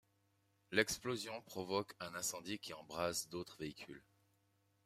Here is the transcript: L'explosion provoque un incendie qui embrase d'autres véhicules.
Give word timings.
L'explosion 0.71 1.43
provoque 1.43 1.93
un 1.99 2.15
incendie 2.15 2.57
qui 2.57 2.73
embrase 2.73 3.27
d'autres 3.29 3.57
véhicules. 3.57 4.03